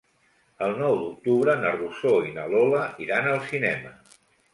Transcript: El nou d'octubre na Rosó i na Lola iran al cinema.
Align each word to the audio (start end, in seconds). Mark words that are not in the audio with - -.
El 0.67 0.71
nou 0.77 0.95
d'octubre 1.01 1.53
na 1.63 1.73
Rosó 1.75 2.13
i 2.29 2.33
na 2.37 2.45
Lola 2.53 2.81
iran 3.07 3.29
al 3.35 3.39
cinema. 3.51 3.93